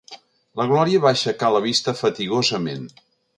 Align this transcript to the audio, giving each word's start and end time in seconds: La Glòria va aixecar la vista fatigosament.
La 0.61 0.65
Glòria 0.71 1.01
va 1.03 1.11
aixecar 1.11 1.51
la 1.57 1.61
vista 1.67 1.95
fatigosament. 2.01 2.91